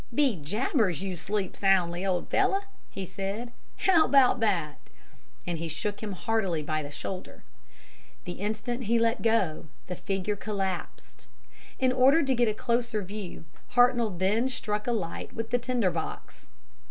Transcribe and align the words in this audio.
"'Be 0.11 0.35
jabbers, 0.35 1.03
you 1.03 1.15
sleep 1.15 1.55
soundly, 1.55 2.03
old 2.03 2.27
fellow!' 2.29 2.63
he 2.89 3.05
said. 3.05 3.53
'How 3.77 4.05
about 4.05 4.39
that!' 4.39 4.79
and 5.45 5.59
he 5.59 5.67
shook 5.67 5.99
him 6.01 6.13
heartily 6.13 6.63
by 6.63 6.81
the 6.81 6.89
shoulder. 6.89 7.43
The 8.25 8.31
instant 8.41 8.85
he 8.85 8.97
let 8.97 9.21
go 9.21 9.67
the 9.85 9.95
figure 9.95 10.35
collapsed. 10.35 11.27
In 11.77 11.91
order 11.91 12.23
to 12.23 12.33
get 12.33 12.47
a 12.47 12.53
closer 12.55 13.03
view 13.03 13.45
Hartnoll 13.75 14.17
then 14.17 14.47
struck 14.47 14.87
a 14.87 14.91
light 14.91 15.33
with 15.33 15.51
the 15.51 15.59
tinder 15.59 15.91
box. 15.91 16.49